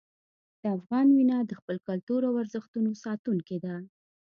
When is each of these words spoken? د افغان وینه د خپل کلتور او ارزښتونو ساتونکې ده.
د 0.61 0.63
افغان 0.77 1.07
وینه 1.15 1.37
د 1.43 1.51
خپل 1.59 1.77
کلتور 1.87 2.21
او 2.29 2.33
ارزښتونو 2.41 2.91
ساتونکې 3.03 3.57
ده. 3.65 3.75